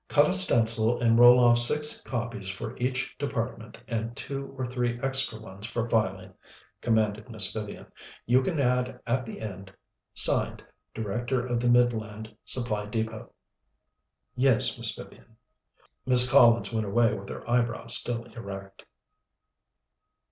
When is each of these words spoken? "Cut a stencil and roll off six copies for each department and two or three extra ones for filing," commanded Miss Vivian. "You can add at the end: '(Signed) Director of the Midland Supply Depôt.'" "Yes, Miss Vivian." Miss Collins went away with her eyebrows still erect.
"Cut 0.07 0.27
a 0.27 0.33
stencil 0.33 0.99
and 0.99 1.19
roll 1.19 1.37
off 1.39 1.59
six 1.59 2.01
copies 2.01 2.49
for 2.49 2.75
each 2.77 3.15
department 3.19 3.77
and 3.87 4.17
two 4.17 4.51
or 4.57 4.65
three 4.65 4.99
extra 5.03 5.39
ones 5.39 5.67
for 5.67 5.87
filing," 5.87 6.33
commanded 6.81 7.29
Miss 7.29 7.51
Vivian. 7.53 7.85
"You 8.25 8.41
can 8.41 8.59
add 8.59 8.99
at 9.05 9.27
the 9.27 9.39
end: 9.39 9.71
'(Signed) 10.15 10.63
Director 10.95 11.41
of 11.45 11.59
the 11.59 11.67
Midland 11.69 12.35
Supply 12.45 12.87
Depôt.'" 12.87 13.31
"Yes, 14.35 14.75
Miss 14.75 14.95
Vivian." 14.95 15.37
Miss 16.07 16.27
Collins 16.31 16.73
went 16.73 16.87
away 16.87 17.13
with 17.13 17.29
her 17.29 17.47
eyebrows 17.47 17.95
still 17.95 18.23
erect. 18.33 18.85